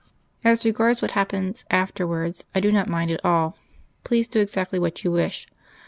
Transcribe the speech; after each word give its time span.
"As 0.43 0.65
regards 0.65 1.03
what 1.03 1.11
happens 1.11 1.63
afterwards, 1.69 2.45
I 2.55 2.59
do 2.59 2.71
not 2.71 2.89
mind 2.89 3.11
at 3.11 3.23
all. 3.23 3.55
Please 4.03 4.27
do 4.27 4.39
exactly 4.39 4.79
what 4.79 5.03
you 5.03 5.11
wish. 5.11 5.47